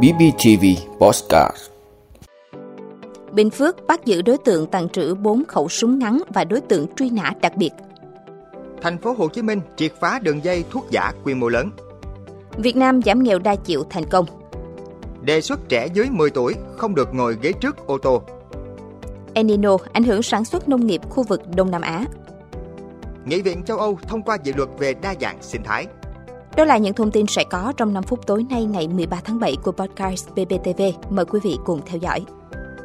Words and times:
BBTV 0.00 0.64
Postcard 1.00 1.56
Bình 3.32 3.50
Phước 3.50 3.86
bắt 3.86 4.04
giữ 4.04 4.22
đối 4.22 4.38
tượng 4.38 4.66
tàn 4.66 4.88
trữ 4.88 5.14
4 5.14 5.44
khẩu 5.44 5.68
súng 5.68 5.98
ngắn 5.98 6.22
và 6.28 6.44
đối 6.44 6.60
tượng 6.60 6.86
truy 6.96 7.10
nã 7.10 7.32
đặc 7.40 7.56
biệt. 7.56 7.70
Thành 8.82 8.98
phố 8.98 9.14
Hồ 9.18 9.28
Chí 9.28 9.42
Minh 9.42 9.60
triệt 9.76 9.92
phá 10.00 10.18
đường 10.22 10.44
dây 10.44 10.64
thuốc 10.70 10.86
giả 10.90 11.12
quy 11.24 11.34
mô 11.34 11.48
lớn. 11.48 11.70
Việt 12.56 12.76
Nam 12.76 13.02
giảm 13.02 13.22
nghèo 13.22 13.38
đa 13.38 13.56
chiều 13.56 13.84
thành 13.90 14.04
công. 14.04 14.26
Đề 15.22 15.40
xuất 15.40 15.68
trẻ 15.68 15.88
dưới 15.94 16.06
10 16.10 16.30
tuổi 16.30 16.54
không 16.76 16.94
được 16.94 17.14
ngồi 17.14 17.36
ghế 17.42 17.52
trước 17.52 17.86
ô 17.86 17.98
tô. 17.98 18.22
El 19.34 19.46
Nino 19.46 19.76
ảnh 19.92 20.04
hưởng 20.04 20.22
sản 20.22 20.44
xuất 20.44 20.68
nông 20.68 20.86
nghiệp 20.86 21.00
khu 21.10 21.22
vực 21.22 21.42
Đông 21.56 21.70
Nam 21.70 21.82
Á. 21.82 22.04
Nghị 23.24 23.42
viện 23.42 23.62
châu 23.62 23.78
Âu 23.78 23.98
thông 24.08 24.22
qua 24.22 24.36
dự 24.44 24.52
luật 24.56 24.68
về 24.78 24.94
đa 24.94 25.14
dạng 25.20 25.42
sinh 25.42 25.62
thái. 25.64 25.86
Đó 26.56 26.64
là 26.64 26.78
những 26.78 26.94
thông 26.94 27.10
tin 27.10 27.26
sẽ 27.26 27.44
có 27.44 27.72
trong 27.76 27.94
5 27.94 28.02
phút 28.02 28.26
tối 28.26 28.46
nay 28.50 28.64
ngày 28.64 28.88
13 28.88 29.20
tháng 29.24 29.40
7 29.40 29.56
của 29.62 29.72
podcast 29.72 30.28
BBTV. 30.30 30.82
Mời 31.10 31.24
quý 31.24 31.40
vị 31.42 31.58
cùng 31.64 31.80
theo 31.86 31.98
dõi. 31.98 32.20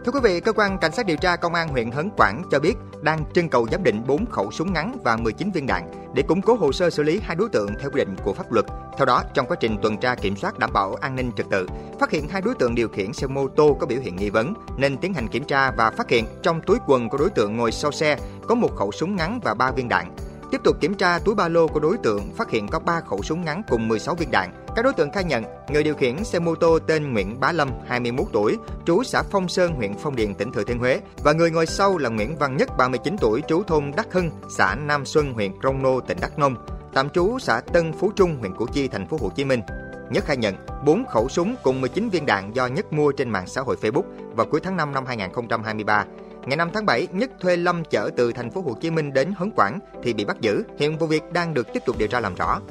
Thưa 0.05 0.11
quý 0.11 0.19
vị, 0.23 0.39
cơ 0.39 0.53
quan 0.53 0.77
cảnh 0.77 0.91
sát 0.91 1.05
điều 1.05 1.17
tra 1.17 1.35
công 1.35 1.53
an 1.53 1.69
huyện 1.69 1.91
Hấn 1.91 2.09
Quảng 2.17 2.43
cho 2.51 2.59
biết 2.59 2.73
đang 3.01 3.23
trưng 3.33 3.49
cầu 3.49 3.67
giám 3.71 3.83
định 3.83 4.03
4 4.07 4.25
khẩu 4.25 4.51
súng 4.51 4.73
ngắn 4.73 4.97
và 5.03 5.17
19 5.17 5.51
viên 5.51 5.67
đạn 5.67 5.91
để 6.13 6.23
củng 6.23 6.41
cố 6.41 6.55
hồ 6.55 6.71
sơ 6.71 6.89
xử 6.89 7.03
lý 7.03 7.19
hai 7.23 7.35
đối 7.35 7.49
tượng 7.49 7.69
theo 7.79 7.89
quy 7.89 7.97
định 7.97 8.15
của 8.23 8.33
pháp 8.33 8.51
luật. 8.51 8.65
Theo 8.97 9.05
đó, 9.05 9.23
trong 9.33 9.45
quá 9.47 9.57
trình 9.59 9.77
tuần 9.81 9.97
tra 9.97 10.15
kiểm 10.15 10.35
soát 10.35 10.59
đảm 10.59 10.69
bảo 10.73 10.95
an 11.01 11.15
ninh 11.15 11.31
trật 11.37 11.45
tự, 11.49 11.67
phát 11.99 12.11
hiện 12.11 12.27
hai 12.29 12.41
đối 12.41 12.55
tượng 12.55 12.75
điều 12.75 12.89
khiển 12.89 13.13
xe 13.13 13.27
mô 13.27 13.47
tô 13.47 13.77
có 13.79 13.85
biểu 13.85 13.99
hiện 13.99 14.15
nghi 14.15 14.29
vấn 14.29 14.53
nên 14.77 14.97
tiến 14.97 15.13
hành 15.13 15.27
kiểm 15.27 15.43
tra 15.43 15.71
và 15.71 15.91
phát 15.91 16.09
hiện 16.09 16.25
trong 16.43 16.61
túi 16.61 16.77
quần 16.87 17.09
của 17.09 17.17
đối 17.17 17.29
tượng 17.29 17.57
ngồi 17.57 17.71
sau 17.71 17.91
xe 17.91 18.17
có 18.47 18.55
một 18.55 18.75
khẩu 18.75 18.91
súng 18.91 19.15
ngắn 19.15 19.39
và 19.43 19.53
3 19.53 19.71
viên 19.71 19.89
đạn. 19.89 20.15
Tiếp 20.51 20.61
tục 20.63 20.77
kiểm 20.79 20.93
tra 20.93 21.19
túi 21.19 21.35
ba 21.35 21.47
lô 21.47 21.67
của 21.67 21.79
đối 21.79 21.97
tượng, 21.97 22.33
phát 22.35 22.51
hiện 22.51 22.67
có 22.67 22.79
3 22.79 23.01
khẩu 23.01 23.23
súng 23.23 23.45
ngắn 23.45 23.61
cùng 23.69 23.87
16 23.87 24.15
viên 24.15 24.31
đạn. 24.31 24.65
Các 24.75 24.81
đối 24.81 24.93
tượng 24.93 25.11
khai 25.11 25.23
nhận, 25.23 25.43
người 25.69 25.83
điều 25.83 25.95
khiển 25.95 26.23
xe 26.23 26.39
mô 26.39 26.55
tô 26.55 26.79
tên 26.79 27.13
Nguyễn 27.13 27.39
Bá 27.39 27.51
Lâm, 27.51 27.69
21 27.87 28.27
tuổi, 28.33 28.57
trú 28.85 29.03
xã 29.03 29.23
Phong 29.31 29.49
Sơn, 29.49 29.73
huyện 29.73 29.93
Phong 30.03 30.15
Điền, 30.15 30.35
tỉnh 30.35 30.51
Thừa 30.51 30.63
Thiên 30.63 30.79
Huế 30.79 31.01
và 31.23 31.33
người 31.33 31.51
ngồi 31.51 31.65
sau 31.65 31.97
là 31.97 32.09
Nguyễn 32.09 32.35
Văn 32.35 32.57
Nhất, 32.57 32.69
39 32.77 33.15
tuổi, 33.21 33.41
trú 33.47 33.63
thôn 33.63 33.91
Đắc 33.95 34.07
Hưng, 34.11 34.29
xã 34.49 34.75
Nam 34.75 35.05
Xuân, 35.05 35.33
huyện 35.33 35.59
Krông 35.61 35.83
Nô, 35.83 35.99
tỉnh 35.99 36.17
Đắk 36.21 36.39
Nông, 36.39 36.55
tạm 36.93 37.09
trú 37.09 37.39
xã 37.39 37.61
Tân 37.73 37.93
Phú 37.93 38.11
Trung, 38.15 38.37
huyện 38.39 38.55
Củ 38.55 38.65
Chi, 38.73 38.87
thành 38.87 39.07
phố 39.07 39.17
Hồ 39.21 39.29
Chí 39.35 39.45
Minh. 39.45 39.61
Nhất 40.09 40.25
khai 40.25 40.37
nhận 40.37 40.55
4 40.85 41.05
khẩu 41.05 41.29
súng 41.29 41.55
cùng 41.63 41.81
19 41.81 42.09
viên 42.09 42.25
đạn 42.25 42.55
do 42.55 42.67
Nhất 42.67 42.93
mua 42.93 43.11
trên 43.11 43.29
mạng 43.29 43.47
xã 43.47 43.61
hội 43.61 43.75
Facebook 43.81 44.03
vào 44.35 44.45
cuối 44.45 44.59
tháng 44.63 44.77
5 44.77 44.93
năm 44.93 45.05
2023. 45.05 46.05
Ngày 46.47 46.57
5 46.57 46.69
tháng 46.73 46.85
7, 46.85 47.07
Nhất 47.11 47.31
thuê 47.39 47.57
Lâm 47.57 47.83
chở 47.89 48.09
từ 48.17 48.31
thành 48.31 48.51
phố 48.51 48.61
Hồ 48.61 48.77
Chí 48.81 48.91
Minh 48.91 49.13
đến 49.13 49.33
Hấn 49.37 49.51
Quảng 49.51 49.79
thì 50.03 50.13
bị 50.13 50.25
bắt 50.25 50.41
giữ. 50.41 50.63
Hiện 50.79 50.97
vụ 50.97 51.07
việc 51.07 51.23
đang 51.33 51.53
được 51.53 51.73
tiếp 51.73 51.79
tục 51.85 51.97
điều 51.97 52.07
tra 52.07 52.19
làm 52.19 52.35
rõ. 52.35 52.61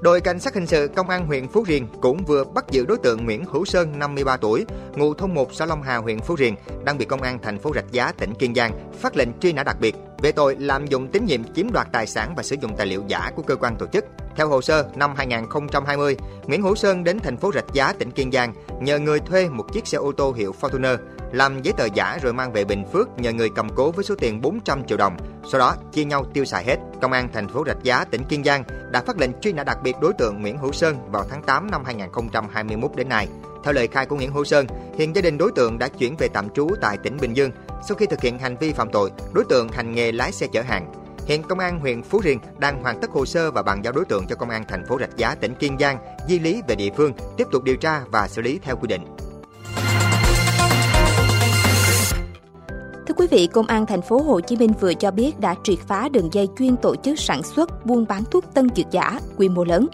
Đội 0.00 0.20
cảnh 0.20 0.40
sát 0.40 0.54
hình 0.54 0.66
sự 0.66 0.88
công 0.96 1.08
an 1.08 1.26
huyện 1.26 1.48
Phú 1.48 1.64
Riềng 1.66 1.86
cũng 2.00 2.24
vừa 2.24 2.44
bắt 2.44 2.64
giữ 2.70 2.86
đối 2.86 2.98
tượng 2.98 3.24
Nguyễn 3.24 3.44
Hữu 3.44 3.64
Sơn, 3.64 3.98
53 3.98 4.36
tuổi, 4.36 4.66
ngụ 4.96 5.14
thôn 5.14 5.34
1 5.34 5.54
xã 5.54 5.66
Long 5.66 5.82
Hà, 5.82 5.96
huyện 5.96 6.20
Phú 6.20 6.36
Riềng, 6.38 6.56
đang 6.84 6.98
bị 6.98 7.04
công 7.04 7.22
an 7.22 7.38
thành 7.42 7.58
phố 7.58 7.72
Rạch 7.74 7.92
Giá, 7.92 8.12
tỉnh 8.12 8.34
Kiên 8.34 8.54
Giang 8.54 8.90
phát 9.00 9.16
lệnh 9.16 9.28
truy 9.40 9.52
nã 9.52 9.62
đặc 9.62 9.76
biệt 9.80 9.96
về 10.22 10.32
tội 10.32 10.56
lạm 10.58 10.86
dụng 10.86 11.08
tín 11.08 11.24
nhiệm 11.24 11.54
chiếm 11.54 11.72
đoạt 11.72 11.88
tài 11.92 12.06
sản 12.06 12.34
và 12.36 12.42
sử 12.42 12.56
dụng 12.60 12.76
tài 12.76 12.86
liệu 12.86 13.04
giả 13.08 13.30
của 13.36 13.42
cơ 13.42 13.56
quan 13.56 13.76
tổ 13.76 13.86
chức. 13.86 14.04
Theo 14.36 14.48
hồ 14.48 14.62
sơ, 14.62 14.88
năm 14.94 15.14
2020, 15.16 16.16
Nguyễn 16.46 16.62
Hữu 16.62 16.74
Sơn 16.74 17.04
đến 17.04 17.18
thành 17.18 17.36
phố 17.36 17.52
Rạch 17.54 17.72
Giá, 17.72 17.92
tỉnh 17.92 18.10
Kiên 18.10 18.32
Giang 18.32 18.54
nhờ 18.80 18.98
người 18.98 19.20
thuê 19.20 19.48
một 19.48 19.72
chiếc 19.72 19.86
xe 19.86 19.98
ô 19.98 20.12
tô 20.12 20.32
hiệu 20.32 20.54
Fortuner 20.60 20.96
làm 21.32 21.62
giấy 21.62 21.74
tờ 21.76 21.84
giả 21.94 22.18
rồi 22.22 22.32
mang 22.32 22.52
về 22.52 22.64
Bình 22.64 22.84
Phước 22.92 23.08
nhờ 23.18 23.32
người 23.32 23.50
cầm 23.54 23.68
cố 23.74 23.90
với 23.90 24.04
số 24.04 24.14
tiền 24.18 24.40
400 24.40 24.84
triệu 24.84 24.98
đồng. 24.98 25.16
Sau 25.50 25.58
đó 25.58 25.76
chia 25.92 26.04
nhau 26.04 26.24
tiêu 26.34 26.44
xài 26.44 26.64
hết. 26.64 26.76
Công 27.00 27.12
an 27.12 27.28
thành 27.32 27.48
phố 27.48 27.64
Rạch 27.66 27.82
Giá, 27.82 28.04
tỉnh 28.04 28.24
Kiên 28.24 28.44
Giang 28.44 28.64
đã 28.90 29.02
phát 29.06 29.18
lệnh 29.18 29.40
truy 29.40 29.52
nã 29.52 29.64
đặc 29.64 29.78
biệt 29.82 29.96
đối 30.00 30.12
tượng 30.12 30.42
Nguyễn 30.42 30.58
Hữu 30.58 30.72
Sơn 30.72 30.96
vào 31.10 31.24
tháng 31.30 31.42
8 31.42 31.70
năm 31.70 31.84
2021 31.84 32.90
đến 32.96 33.08
nay. 33.08 33.28
Theo 33.64 33.72
lời 33.72 33.88
khai 33.88 34.06
của 34.06 34.16
Nguyễn 34.16 34.32
Hữu 34.32 34.44
Sơn, 34.44 34.66
hiện 34.98 35.16
gia 35.16 35.22
đình 35.22 35.38
đối 35.38 35.52
tượng 35.52 35.78
đã 35.78 35.88
chuyển 35.88 36.16
về 36.16 36.28
tạm 36.28 36.50
trú 36.50 36.68
tại 36.80 36.98
tỉnh 37.02 37.16
Bình 37.20 37.36
Dương. 37.36 37.50
Sau 37.88 37.96
khi 37.96 38.06
thực 38.06 38.20
hiện 38.20 38.38
hành 38.38 38.56
vi 38.56 38.72
phạm 38.72 38.90
tội, 38.92 39.10
đối 39.32 39.44
tượng 39.44 39.68
hành 39.68 39.94
nghề 39.94 40.12
lái 40.12 40.32
xe 40.32 40.46
chở 40.52 40.62
hàng. 40.62 41.01
Hiện 41.26 41.42
công 41.42 41.58
an 41.58 41.80
huyện 41.80 42.02
Phú 42.02 42.20
Riềng 42.24 42.38
đang 42.58 42.82
hoàn 42.82 43.00
tất 43.00 43.10
hồ 43.10 43.26
sơ 43.26 43.50
và 43.50 43.62
bàn 43.62 43.84
giao 43.84 43.92
đối 43.92 44.04
tượng 44.04 44.26
cho 44.28 44.36
công 44.36 44.50
an 44.50 44.64
thành 44.68 44.86
phố 44.86 44.98
Rạch 45.00 45.16
Giá, 45.16 45.34
tỉnh 45.34 45.54
Kiên 45.54 45.78
Giang 45.78 45.98
di 46.28 46.38
lý 46.38 46.62
về 46.68 46.74
địa 46.74 46.90
phương, 46.96 47.12
tiếp 47.36 47.44
tục 47.52 47.64
điều 47.64 47.76
tra 47.76 48.00
và 48.12 48.28
xử 48.28 48.42
lý 48.42 48.58
theo 48.62 48.76
quy 48.76 48.88
định. 48.88 49.02
Thưa 53.06 53.14
quý 53.16 53.26
vị, 53.30 53.46
Công 53.46 53.66
an 53.66 53.86
thành 53.86 54.02
phố 54.02 54.22
Hồ 54.22 54.40
Chí 54.40 54.56
Minh 54.56 54.72
vừa 54.80 54.94
cho 54.94 55.10
biết 55.10 55.40
đã 55.40 55.54
triệt 55.64 55.78
phá 55.78 56.08
đường 56.08 56.28
dây 56.32 56.48
chuyên 56.58 56.76
tổ 56.76 56.96
chức 56.96 57.18
sản 57.18 57.42
xuất, 57.42 57.86
buôn 57.86 58.06
bán 58.08 58.24
thuốc 58.30 58.44
tân 58.54 58.68
dược 58.76 58.90
giả 58.90 59.20
quy 59.36 59.48
mô 59.48 59.64
lớn. 59.64 59.86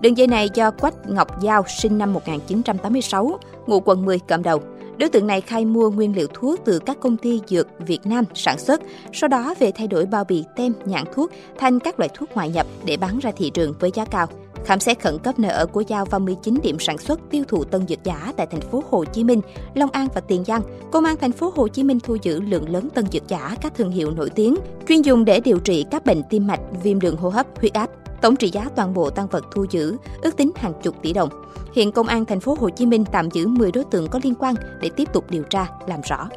Đường 0.00 0.16
dây 0.16 0.26
này 0.26 0.48
do 0.54 0.70
Quách 0.70 0.94
Ngọc 1.06 1.40
Giao 1.40 1.64
sinh 1.82 1.98
năm 1.98 2.12
1986, 2.12 3.38
ngụ 3.66 3.80
quận 3.80 4.04
10 4.04 4.18
cầm 4.18 4.42
đầu. 4.42 4.62
Đối 5.02 5.08
tượng 5.08 5.26
này 5.26 5.40
khai 5.40 5.64
mua 5.64 5.90
nguyên 5.90 6.16
liệu 6.16 6.26
thuốc 6.34 6.60
từ 6.64 6.78
các 6.78 7.00
công 7.00 7.16
ty 7.16 7.40
dược 7.46 7.66
Việt 7.78 8.06
Nam 8.06 8.24
sản 8.34 8.58
xuất, 8.58 8.80
sau 9.12 9.28
đó 9.28 9.54
về 9.58 9.72
thay 9.72 9.86
đổi 9.88 10.06
bao 10.06 10.24
bì 10.24 10.44
tem 10.56 10.72
nhãn 10.84 11.04
thuốc 11.14 11.30
thành 11.58 11.78
các 11.78 11.98
loại 11.98 12.08
thuốc 12.14 12.28
ngoại 12.34 12.50
nhập 12.50 12.66
để 12.84 12.96
bán 12.96 13.18
ra 13.18 13.30
thị 13.36 13.50
trường 13.50 13.74
với 13.80 13.90
giá 13.94 14.04
cao. 14.04 14.26
Khám 14.64 14.80
xét 14.80 15.00
khẩn 15.00 15.18
cấp 15.18 15.38
nơi 15.38 15.52
ở 15.52 15.66
của 15.66 15.80
Giao 15.80 16.04
và 16.04 16.18
19 16.18 16.58
điểm 16.62 16.76
sản 16.78 16.98
xuất 16.98 17.20
tiêu 17.30 17.44
thụ 17.48 17.64
tân 17.64 17.88
dược 17.88 18.04
giả 18.04 18.32
tại 18.36 18.46
thành 18.46 18.60
phố 18.60 18.82
Hồ 18.90 19.04
Chí 19.04 19.24
Minh, 19.24 19.40
Long 19.74 19.90
An 19.90 20.08
và 20.14 20.20
Tiền 20.20 20.44
Giang, 20.44 20.62
Công 20.92 21.04
an 21.04 21.16
thành 21.20 21.32
phố 21.32 21.52
Hồ 21.56 21.68
Chí 21.68 21.82
Minh 21.82 22.00
thu 22.00 22.16
giữ 22.22 22.40
lượng 22.40 22.70
lớn 22.70 22.88
tân 22.94 23.06
dược 23.12 23.28
giả 23.28 23.56
các 23.60 23.74
thương 23.74 23.90
hiệu 23.90 24.10
nổi 24.10 24.30
tiếng, 24.30 24.54
chuyên 24.88 25.02
dùng 25.02 25.24
để 25.24 25.40
điều 25.40 25.58
trị 25.58 25.84
các 25.90 26.04
bệnh 26.04 26.22
tim 26.30 26.46
mạch, 26.46 26.60
viêm 26.82 27.00
đường 27.00 27.16
hô 27.16 27.28
hấp, 27.28 27.46
huyết 27.58 27.72
áp. 27.72 27.90
Tổng 28.22 28.36
trị 28.36 28.50
giá 28.50 28.68
toàn 28.76 28.94
bộ 28.94 29.10
tăng 29.10 29.26
vật 29.26 29.44
thu 29.50 29.66
giữ 29.70 29.96
ước 30.22 30.36
tính 30.36 30.50
hàng 30.56 30.72
chục 30.82 30.94
tỷ 31.02 31.12
đồng. 31.12 31.28
Hiện 31.72 31.92
công 31.92 32.06
an 32.06 32.24
thành 32.24 32.40
phố 32.40 32.56
Hồ 32.60 32.70
Chí 32.70 32.86
Minh 32.86 33.04
tạm 33.12 33.30
giữ 33.30 33.46
10 33.46 33.72
đối 33.72 33.84
tượng 33.84 34.08
có 34.08 34.20
liên 34.22 34.34
quan 34.34 34.54
để 34.80 34.90
tiếp 34.96 35.08
tục 35.12 35.30
điều 35.30 35.42
tra 35.42 35.66
làm 35.86 36.00
rõ. 36.08 36.28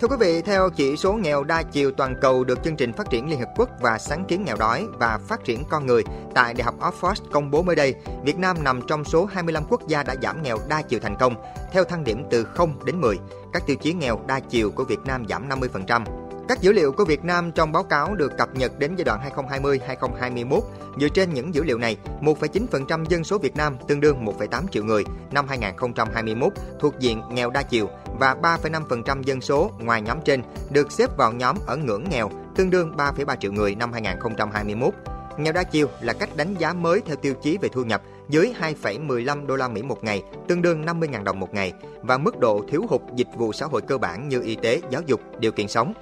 Thưa 0.00 0.08
quý 0.08 0.16
vị, 0.20 0.42
theo 0.42 0.70
chỉ 0.70 0.96
số 0.96 1.12
nghèo 1.12 1.44
đa 1.44 1.62
chiều 1.62 1.90
toàn 1.90 2.14
cầu 2.20 2.44
được 2.44 2.58
chương 2.64 2.76
trình 2.76 2.92
phát 2.92 3.10
triển 3.10 3.30
Liên 3.30 3.40
Hợp 3.40 3.48
Quốc 3.56 3.68
và 3.80 3.98
sáng 3.98 4.24
kiến 4.24 4.44
nghèo 4.44 4.56
đói 4.56 4.86
và 4.98 5.18
phát 5.28 5.44
triển 5.44 5.64
con 5.70 5.86
người 5.86 6.04
tại 6.34 6.54
Đại 6.54 6.64
học 6.64 6.74
Oxford 6.80 7.14
công 7.32 7.50
bố 7.50 7.62
mới 7.62 7.76
đây, 7.76 7.94
Việt 8.24 8.38
Nam 8.38 8.56
nằm 8.64 8.80
trong 8.86 9.04
số 9.04 9.24
25 9.24 9.64
quốc 9.68 9.88
gia 9.88 10.02
đã 10.02 10.14
giảm 10.22 10.42
nghèo 10.42 10.58
đa 10.68 10.82
chiều 10.82 11.00
thành 11.02 11.16
công, 11.20 11.34
theo 11.72 11.84
thang 11.84 12.04
điểm 12.04 12.24
từ 12.30 12.44
0 12.44 12.74
đến 12.84 13.00
10. 13.00 13.18
Các 13.52 13.62
tiêu 13.66 13.76
chí 13.76 13.92
nghèo 13.92 14.20
đa 14.26 14.40
chiều 14.40 14.70
của 14.70 14.84
Việt 14.84 15.00
Nam 15.04 15.24
giảm 15.28 15.48
50%. 15.48 16.21
Các 16.52 16.60
dữ 16.60 16.72
liệu 16.72 16.92
của 16.92 17.04
Việt 17.04 17.24
Nam 17.24 17.52
trong 17.52 17.72
báo 17.72 17.84
cáo 17.84 18.14
được 18.14 18.32
cập 18.38 18.54
nhật 18.54 18.78
đến 18.78 18.94
giai 18.96 19.04
đoạn 19.04 19.20
2020-2021. 19.36 20.60
Dựa 21.00 21.08
trên 21.08 21.34
những 21.34 21.54
dữ 21.54 21.62
liệu 21.64 21.78
này, 21.78 21.96
1,9% 22.20 23.04
dân 23.04 23.24
số 23.24 23.38
Việt 23.38 23.56
Nam 23.56 23.76
tương 23.88 24.00
đương 24.00 24.24
1,8 24.24 24.66
triệu 24.70 24.84
người 24.84 25.04
năm 25.30 25.48
2021 25.48 26.52
thuộc 26.80 26.98
diện 26.98 27.22
nghèo 27.30 27.50
đa 27.50 27.62
chiều 27.62 27.88
và 28.18 28.36
3,5% 28.42 29.22
dân 29.22 29.40
số 29.40 29.70
ngoài 29.78 30.02
nhóm 30.02 30.18
trên 30.24 30.42
được 30.70 30.92
xếp 30.92 31.16
vào 31.16 31.32
nhóm 31.32 31.56
ở 31.66 31.76
ngưỡng 31.76 32.04
nghèo 32.10 32.30
tương 32.56 32.70
đương 32.70 32.96
3,3 32.96 33.36
triệu 33.36 33.52
người 33.52 33.74
năm 33.74 33.92
2021. 33.92 34.94
Nghèo 35.38 35.52
đa 35.52 35.62
chiều 35.62 35.88
là 36.00 36.12
cách 36.12 36.36
đánh 36.36 36.54
giá 36.58 36.72
mới 36.72 37.00
theo 37.00 37.16
tiêu 37.16 37.34
chí 37.42 37.58
về 37.58 37.68
thu 37.72 37.84
nhập 37.84 38.02
dưới 38.32 38.52
2,15 38.60 39.46
đô 39.46 39.56
la 39.56 39.68
Mỹ 39.68 39.82
một 39.82 40.04
ngày, 40.04 40.22
tương 40.48 40.62
đương 40.62 40.84
50.000 40.84 41.24
đồng 41.24 41.40
một 41.40 41.54
ngày 41.54 41.72
và 42.02 42.18
mức 42.18 42.38
độ 42.38 42.64
thiếu 42.68 42.84
hụt 42.88 43.00
dịch 43.16 43.28
vụ 43.36 43.52
xã 43.52 43.66
hội 43.66 43.80
cơ 43.82 43.98
bản 43.98 44.28
như 44.28 44.42
y 44.42 44.56
tế, 44.56 44.80
giáo 44.90 45.02
dục, 45.06 45.20
điều 45.38 45.52
kiện 45.52 45.68
sống. 45.68 45.92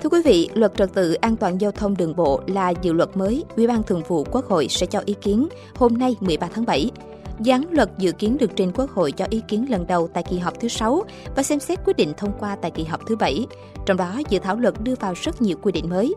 Thưa 0.00 0.08
quý 0.10 0.22
vị, 0.24 0.50
luật 0.54 0.72
trật 0.76 0.94
tự 0.94 1.14
an 1.14 1.36
toàn 1.36 1.60
giao 1.60 1.72
thông 1.72 1.96
đường 1.96 2.16
bộ 2.16 2.40
là 2.46 2.70
dự 2.70 2.92
luật 2.92 3.16
mới 3.16 3.44
Ủy 3.56 3.66
ban 3.66 3.82
Thường 3.82 4.02
vụ 4.08 4.24
Quốc 4.32 4.44
hội 4.44 4.66
sẽ 4.68 4.86
cho 4.86 5.02
ý 5.06 5.14
kiến 5.22 5.48
hôm 5.74 5.98
nay 5.98 6.16
13 6.20 6.48
tháng 6.54 6.66
7. 6.66 6.90
Gián 7.40 7.64
luật 7.70 7.90
dự 7.98 8.12
kiến 8.12 8.36
được 8.40 8.50
trình 8.56 8.72
Quốc 8.74 8.90
hội 8.90 9.12
cho 9.12 9.26
ý 9.30 9.42
kiến 9.48 9.66
lần 9.70 9.86
đầu 9.86 10.08
tại 10.14 10.24
kỳ 10.30 10.38
họp 10.38 10.60
thứ 10.60 10.68
6 10.68 11.04
và 11.36 11.42
xem 11.42 11.60
xét 11.60 11.78
quyết 11.84 11.96
định 11.96 12.12
thông 12.16 12.32
qua 12.40 12.56
tại 12.56 12.70
kỳ 12.70 12.84
họp 12.84 13.00
thứ 13.06 13.16
7. 13.16 13.46
Trong 13.86 13.96
đó, 13.96 14.20
dự 14.28 14.38
thảo 14.38 14.56
luật 14.56 14.74
đưa 14.82 14.94
vào 14.94 15.14
rất 15.22 15.42
nhiều 15.42 15.56
quy 15.62 15.72
định 15.72 15.90
mới. 15.90 16.14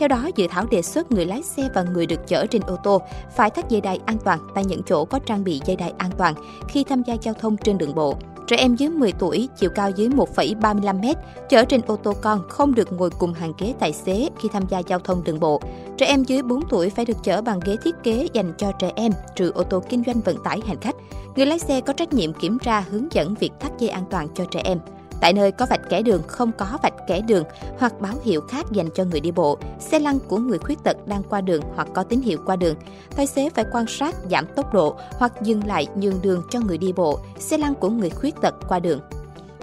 Theo 0.00 0.08
đó, 0.08 0.28
dự 0.36 0.46
thảo 0.50 0.66
đề 0.70 0.82
xuất 0.82 1.12
người 1.12 1.26
lái 1.26 1.42
xe 1.42 1.68
và 1.74 1.82
người 1.82 2.06
được 2.06 2.26
chở 2.26 2.46
trên 2.46 2.62
ô 2.62 2.76
tô 2.76 3.02
phải 3.36 3.50
thắt 3.50 3.68
dây 3.68 3.80
đai 3.80 3.98
an 4.06 4.16
toàn 4.24 4.38
tại 4.54 4.64
những 4.64 4.82
chỗ 4.82 5.04
có 5.04 5.18
trang 5.18 5.44
bị 5.44 5.60
dây 5.66 5.76
đai 5.76 5.92
an 5.98 6.10
toàn 6.18 6.34
khi 6.68 6.84
tham 6.84 7.02
gia 7.02 7.14
giao 7.22 7.34
thông 7.34 7.56
trên 7.56 7.78
đường 7.78 7.94
bộ. 7.94 8.14
Trẻ 8.46 8.56
em 8.56 8.76
dưới 8.76 8.88
10 8.88 9.12
tuổi, 9.12 9.48
chiều 9.56 9.70
cao 9.74 9.90
dưới 9.90 10.08
1,35 10.08 11.00
m, 11.00 11.18
chở 11.48 11.64
trên 11.64 11.80
ô 11.86 11.96
tô 11.96 12.12
con 12.20 12.42
không 12.48 12.74
được 12.74 12.92
ngồi 12.92 13.10
cùng 13.10 13.32
hàng 13.32 13.52
ghế 13.58 13.74
tài 13.78 13.92
xế 13.92 14.28
khi 14.40 14.48
tham 14.52 14.62
gia 14.68 14.78
giao 14.78 14.98
thông 14.98 15.24
đường 15.24 15.40
bộ. 15.40 15.60
Trẻ 15.96 16.06
em 16.06 16.24
dưới 16.24 16.42
4 16.42 16.60
tuổi 16.68 16.90
phải 16.90 17.04
được 17.04 17.16
chở 17.22 17.42
bằng 17.42 17.60
ghế 17.64 17.76
thiết 17.84 17.94
kế 18.02 18.28
dành 18.32 18.52
cho 18.58 18.72
trẻ 18.72 18.92
em, 18.96 19.12
trừ 19.36 19.50
ô 19.50 19.62
tô 19.62 19.82
kinh 19.88 20.02
doanh 20.06 20.20
vận 20.20 20.36
tải 20.44 20.60
hành 20.66 20.80
khách. 20.80 20.96
Người 21.36 21.46
lái 21.46 21.58
xe 21.58 21.80
có 21.80 21.92
trách 21.92 22.12
nhiệm 22.12 22.32
kiểm 22.32 22.58
tra 22.58 22.80
hướng 22.80 23.12
dẫn 23.12 23.34
việc 23.34 23.52
thắt 23.60 23.72
dây 23.78 23.90
an 23.90 24.04
toàn 24.10 24.28
cho 24.34 24.44
trẻ 24.44 24.60
em. 24.64 24.78
Tại 25.20 25.32
nơi 25.32 25.52
có 25.52 25.66
vạch 25.70 25.80
kẻ 25.88 26.02
đường 26.02 26.22
không 26.26 26.52
có 26.58 26.78
vạch 26.82 26.94
kẻ 27.06 27.20
đường 27.20 27.44
hoặc 27.78 28.00
báo 28.00 28.14
hiệu 28.24 28.40
khác 28.40 28.66
dành 28.72 28.88
cho 28.94 29.04
người 29.04 29.20
đi 29.20 29.30
bộ, 29.30 29.58
xe 29.78 29.98
lăn 29.98 30.18
của 30.28 30.38
người 30.38 30.58
khuyết 30.58 30.78
tật 30.84 30.96
đang 31.06 31.22
qua 31.22 31.40
đường 31.40 31.62
hoặc 31.74 31.88
có 31.94 32.02
tín 32.02 32.20
hiệu 32.20 32.38
qua 32.46 32.56
đường, 32.56 32.76
tài 33.16 33.26
xế 33.26 33.50
phải 33.50 33.64
quan 33.72 33.86
sát 33.86 34.16
giảm 34.30 34.46
tốc 34.56 34.74
độ 34.74 34.96
hoặc 35.12 35.32
dừng 35.42 35.66
lại 35.66 35.86
nhường 35.94 36.22
đường 36.22 36.42
cho 36.50 36.60
người 36.60 36.78
đi 36.78 36.92
bộ, 36.92 37.18
xe 37.38 37.58
lăn 37.58 37.74
của 37.74 37.88
người 37.90 38.10
khuyết 38.10 38.34
tật 38.42 38.54
qua 38.68 38.78
đường. 38.78 39.00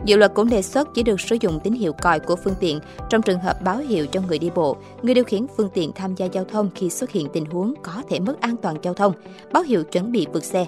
Dự 0.05 0.17
luật 0.17 0.33
cũng 0.33 0.49
đề 0.49 0.61
xuất 0.61 0.93
chỉ 0.93 1.03
được 1.03 1.21
sử 1.21 1.37
dụng 1.41 1.59
tín 1.59 1.73
hiệu 1.73 1.93
còi 1.93 2.19
của 2.19 2.35
phương 2.35 2.55
tiện 2.59 2.79
trong 3.09 3.21
trường 3.21 3.39
hợp 3.39 3.61
báo 3.63 3.77
hiệu 3.77 4.07
cho 4.07 4.21
người 4.21 4.39
đi 4.39 4.49
bộ, 4.55 4.77
người 5.01 5.13
điều 5.13 5.23
khiển 5.23 5.45
phương 5.57 5.69
tiện 5.73 5.91
tham 5.91 6.15
gia 6.15 6.25
giao 6.25 6.45
thông 6.45 6.69
khi 6.75 6.89
xuất 6.89 7.11
hiện 7.11 7.27
tình 7.33 7.45
huống 7.45 7.73
có 7.83 8.03
thể 8.09 8.19
mất 8.19 8.41
an 8.41 8.55
toàn 8.57 8.75
giao 8.83 8.93
thông, 8.93 9.13
báo 9.51 9.63
hiệu 9.63 9.83
chuẩn 9.83 10.11
bị 10.11 10.27
vượt 10.33 10.43
xe. 10.43 10.65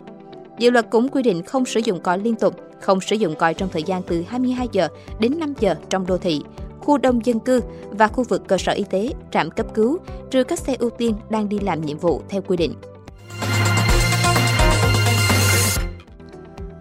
Dự 0.60 0.70
luật 0.70 0.86
cũng 0.90 1.10
quy 1.10 1.24
định 1.24 1.44
không 1.44 1.66
sử 1.66 1.80
dụng 1.80 2.02
còi 2.02 2.18
liên 2.18 2.36
tục, 2.36 2.56
không 2.82 3.02
sử 3.02 3.16
dụng 3.16 3.36
còi 3.36 3.54
trong 3.54 3.70
thời 3.70 3.84
gian 3.84 4.02
từ 4.04 4.24
22 4.28 4.68
giờ 4.72 4.88
đến 5.20 5.40
5 5.40 5.54
giờ 5.60 5.76
trong 5.90 6.06
đô 6.06 6.18
thị, 6.18 6.42
khu 6.80 6.98
đông 6.98 7.26
dân 7.26 7.40
cư 7.40 7.62
và 7.90 8.08
khu 8.08 8.24
vực 8.24 8.42
cơ 8.48 8.58
sở 8.58 8.72
y 8.72 8.84
tế, 8.90 9.10
trạm 9.32 9.52
cấp 9.52 9.66
cứu, 9.74 9.98
trừ 10.32 10.44
các 10.44 10.60
xe 10.60 10.76
ưu 10.80 10.90
tiên 10.90 11.16
đang 11.30 11.50
đi 11.50 11.60
làm 11.60 11.82
nhiệm 11.82 11.98
vụ 11.98 12.22
theo 12.30 12.42
quy 12.42 12.58
định. 12.58 12.74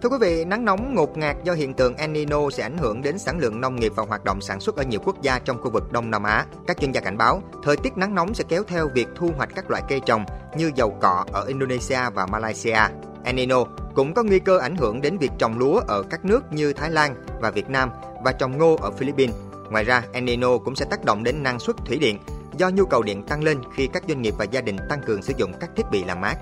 Thưa 0.01 0.09
quý 0.09 0.17
vị, 0.21 0.45
nắng 0.45 0.65
nóng 0.65 0.95
ngột 0.95 1.17
ngạt 1.17 1.43
do 1.43 1.53
hiện 1.53 1.73
tượng 1.73 1.95
El 1.95 2.11
Nino 2.11 2.49
sẽ 2.49 2.63
ảnh 2.63 2.77
hưởng 2.77 3.01
đến 3.01 3.17
sản 3.17 3.39
lượng 3.39 3.61
nông 3.61 3.75
nghiệp 3.75 3.91
và 3.95 4.03
hoạt 4.07 4.23
động 4.23 4.41
sản 4.41 4.59
xuất 4.59 4.75
ở 4.75 4.83
nhiều 4.83 4.99
quốc 5.05 5.21
gia 5.21 5.39
trong 5.39 5.61
khu 5.61 5.71
vực 5.71 5.91
Đông 5.91 6.11
Nam 6.11 6.23
Á. 6.23 6.45
Các 6.67 6.77
chuyên 6.79 6.91
gia 6.91 7.01
cảnh 7.01 7.17
báo, 7.17 7.41
thời 7.63 7.77
tiết 7.77 7.97
nắng 7.97 8.15
nóng 8.15 8.33
sẽ 8.33 8.43
kéo 8.47 8.63
theo 8.67 8.89
việc 8.93 9.07
thu 9.15 9.31
hoạch 9.37 9.49
các 9.55 9.69
loại 9.69 9.83
cây 9.89 10.01
trồng 10.05 10.25
như 10.57 10.71
dầu 10.75 10.97
cọ 11.01 11.25
ở 11.31 11.45
Indonesia 11.45 11.99
và 12.13 12.25
Malaysia. 12.25 12.79
El 13.23 13.35
Nino 13.35 13.65
cũng 13.99 14.13
có 14.13 14.23
nguy 14.23 14.39
cơ 14.39 14.57
ảnh 14.57 14.75
hưởng 14.75 15.01
đến 15.01 15.17
việc 15.17 15.31
trồng 15.37 15.57
lúa 15.57 15.81
ở 15.87 16.03
các 16.09 16.25
nước 16.25 16.53
như 16.53 16.73
Thái 16.73 16.91
Lan 16.91 17.15
và 17.41 17.51
Việt 17.51 17.69
Nam 17.69 17.89
và 18.23 18.31
trồng 18.31 18.57
ngô 18.57 18.75
ở 18.81 18.91
Philippines. 18.91 19.35
Ngoài 19.69 19.83
ra, 19.83 20.03
El 20.13 20.23
Nino 20.23 20.57
cũng 20.57 20.75
sẽ 20.75 20.85
tác 20.89 21.05
động 21.05 21.23
đến 21.23 21.43
năng 21.43 21.59
suất 21.59 21.75
thủy 21.85 21.97
điện 22.01 22.17
do 22.57 22.69
nhu 22.69 22.85
cầu 22.85 23.03
điện 23.03 23.23
tăng 23.23 23.43
lên 23.43 23.57
khi 23.75 23.87
các 23.87 24.03
doanh 24.07 24.21
nghiệp 24.21 24.33
và 24.37 24.45
gia 24.45 24.61
đình 24.61 24.77
tăng 24.89 25.01
cường 25.05 25.23
sử 25.23 25.33
dụng 25.37 25.51
các 25.59 25.69
thiết 25.75 25.83
bị 25.91 26.03
làm 26.03 26.21
mát. 26.21 26.35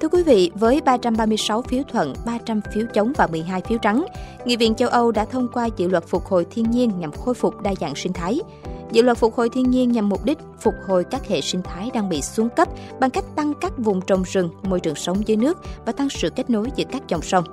Thưa 0.00 0.08
quý 0.08 0.22
vị, 0.22 0.50
với 0.54 0.80
336 0.84 1.62
phiếu 1.62 1.82
thuận, 1.92 2.14
300 2.26 2.60
phiếu 2.74 2.86
chống 2.94 3.12
và 3.16 3.26
12 3.26 3.60
phiếu 3.60 3.78
trắng, 3.78 4.06
Nghị 4.44 4.56
viện 4.56 4.74
châu 4.74 4.88
Âu 4.88 5.12
đã 5.12 5.24
thông 5.24 5.48
qua 5.52 5.68
dự 5.76 5.88
luật 5.88 6.04
phục 6.04 6.24
hồi 6.24 6.46
thiên 6.50 6.70
nhiên 6.70 6.92
nhằm 6.98 7.12
khôi 7.12 7.34
phục 7.34 7.60
đa 7.60 7.74
dạng 7.80 7.94
sinh 7.94 8.12
thái. 8.12 8.40
Dự 8.92 9.02
luật 9.02 9.18
phục 9.18 9.34
hồi 9.34 9.48
thiên 9.48 9.70
nhiên 9.70 9.92
nhằm 9.92 10.08
mục 10.08 10.24
đích 10.24 10.38
phục 10.60 10.74
hồi 10.86 11.04
các 11.04 11.28
hệ 11.28 11.40
sinh 11.40 11.62
thái 11.62 11.90
đang 11.94 12.08
bị 12.08 12.22
xuống 12.22 12.48
cấp 12.48 12.68
bằng 13.00 13.10
cách 13.10 13.24
tăng 13.36 13.52
các 13.60 13.72
vùng 13.78 14.00
trồng 14.00 14.22
rừng, 14.22 14.50
môi 14.62 14.80
trường 14.80 14.94
sống 14.94 15.28
dưới 15.28 15.36
nước 15.36 15.58
và 15.86 15.92
tăng 15.92 16.08
sự 16.10 16.30
kết 16.30 16.50
nối 16.50 16.66
giữa 16.76 16.84
các 16.92 17.02
dòng 17.08 17.22
sông. 17.22 17.44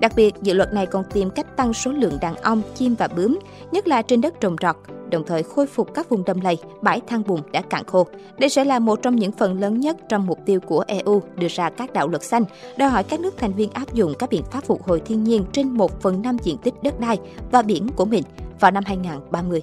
Đặc 0.00 0.12
biệt, 0.16 0.34
dự 0.42 0.54
luật 0.54 0.74
này 0.74 0.86
còn 0.86 1.04
tìm 1.12 1.30
cách 1.30 1.56
tăng 1.56 1.72
số 1.72 1.90
lượng 1.90 2.18
đàn 2.20 2.34
ong, 2.34 2.62
chim 2.74 2.94
và 2.98 3.08
bướm, 3.08 3.38
nhất 3.72 3.88
là 3.88 4.02
trên 4.02 4.20
đất 4.20 4.40
trồng 4.40 4.56
trọt, 4.58 4.76
đồng 5.10 5.24
thời 5.26 5.42
khôi 5.42 5.66
phục 5.66 5.94
các 5.94 6.08
vùng 6.08 6.24
đầm 6.24 6.40
lầy, 6.40 6.58
bãi 6.82 7.00
than 7.00 7.22
bùn 7.26 7.40
đã 7.52 7.62
cạn 7.62 7.84
khô. 7.84 8.06
Đây 8.38 8.50
sẽ 8.50 8.64
là 8.64 8.78
một 8.78 9.02
trong 9.02 9.16
những 9.16 9.32
phần 9.32 9.60
lớn 9.60 9.80
nhất 9.80 9.96
trong 10.08 10.26
mục 10.26 10.38
tiêu 10.46 10.60
của 10.60 10.84
EU 10.86 11.22
đưa 11.36 11.48
ra 11.48 11.70
các 11.70 11.92
đạo 11.92 12.08
luật 12.08 12.22
xanh, 12.22 12.44
đòi 12.78 12.88
hỏi 12.88 13.04
các 13.04 13.20
nước 13.20 13.34
thành 13.38 13.52
viên 13.52 13.70
áp 13.70 13.94
dụng 13.94 14.14
các 14.18 14.30
biện 14.30 14.42
pháp 14.50 14.64
phục 14.64 14.82
hồi 14.82 15.00
thiên 15.00 15.24
nhiên 15.24 15.44
trên 15.52 15.70
1 15.70 16.00
phần 16.00 16.22
5 16.22 16.36
diện 16.42 16.56
tích 16.58 16.74
đất 16.82 17.00
đai 17.00 17.18
và 17.50 17.62
biển 17.62 17.88
của 17.96 18.04
mình 18.04 18.22
vào 18.60 18.70
năm 18.70 18.84
2030. 18.86 19.62